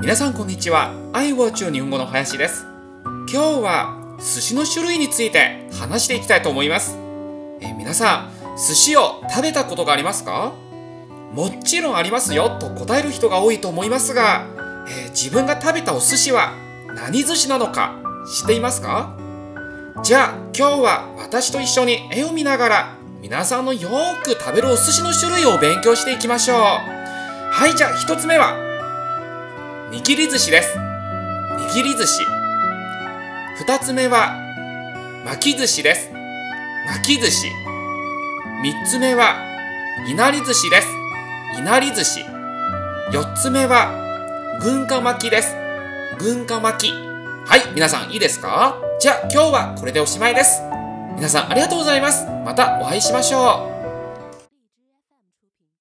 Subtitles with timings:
[0.00, 0.94] 皆さんこんにちは。
[1.12, 2.64] iWatch 日本語の林です。
[3.04, 6.96] 今日は寿司の種類について話していきたいと思います。
[7.60, 10.54] え皆さん寿司を食べたことがありますか？
[11.34, 14.46] もちろんありますよと答える人が多いと思いますが、
[14.88, 16.54] えー自分が食べたお寿司は
[16.96, 19.14] 何寿司なのか知っていますか？
[20.02, 23.90] じゃあ今日は私と一緒に絵を見ながら皆さんのよ
[24.24, 26.56] く食べるお寿司の種類を勉強していきましょう。
[26.56, 28.69] はいじゃあ一つ目は
[29.92, 30.78] 握り寿司です。
[30.78, 32.22] 握り寿司。
[33.58, 34.36] 二つ目は
[35.24, 36.12] 巻き寿司です。
[36.86, 37.48] 巻き寿司。
[38.62, 39.34] 三つ目は
[40.06, 40.88] いなり寿司です。
[41.58, 42.20] いなり寿司。
[43.12, 43.90] 四つ目は
[44.62, 45.56] 軍艦巻きです。
[46.20, 46.92] 軍艦巻き。
[46.92, 48.76] はい皆さんいいですか？
[49.00, 50.62] じゃあ今日はこれでおしまいです。
[51.16, 52.24] 皆さんありがとうございます。
[52.44, 53.79] またお会いしましょう。